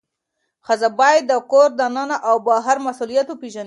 ښځه 0.67 0.89
باید 0.99 1.23
د 1.31 1.33
کور 1.51 1.69
دننه 1.79 2.17
او 2.27 2.35
بهر 2.47 2.77
مسؤلیت 2.87 3.27
وپیژني. 3.29 3.59